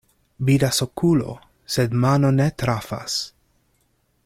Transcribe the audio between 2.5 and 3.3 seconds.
trafas.